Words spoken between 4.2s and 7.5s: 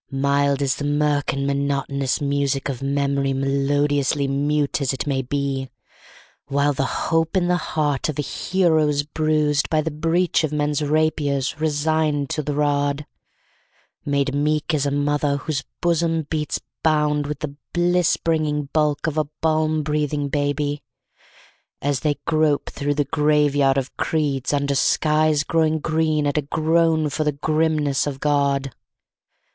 mute as it may be, While the hope in